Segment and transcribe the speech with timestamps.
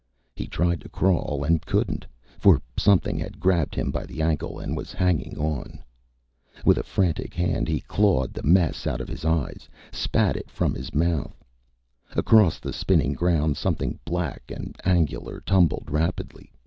[0.35, 2.07] He tried to crawl and couldn't,
[2.39, 5.83] for something had grabbed him by the ankle and was hanging on.
[6.65, 10.73] With a frantic hand, he clawed the mess out of his eyes, spat it from
[10.73, 11.45] his mouth.
[12.15, 16.51] Across the spinning ground, something black and angular tumbled rapidly.